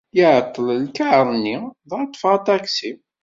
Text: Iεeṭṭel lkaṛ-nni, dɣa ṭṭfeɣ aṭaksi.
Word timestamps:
Iεeṭṭel 0.19 0.67
lkaṛ-nni, 0.85 1.57
dɣa 1.89 2.05
ṭṭfeɣ 2.07 2.31
aṭaksi. 2.37 2.91